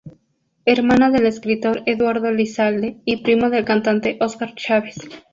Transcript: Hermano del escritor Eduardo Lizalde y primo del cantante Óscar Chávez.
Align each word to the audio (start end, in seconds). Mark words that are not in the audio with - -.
Hermano 0.65 1.11
del 1.11 1.27
escritor 1.27 1.83
Eduardo 1.85 2.31
Lizalde 2.31 2.97
y 3.05 3.17
primo 3.21 3.51
del 3.51 3.65
cantante 3.65 4.17
Óscar 4.19 4.55
Chávez. 4.55 4.95